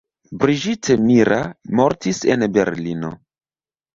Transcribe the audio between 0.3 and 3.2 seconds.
Brigitte Mira mortis en Berlino.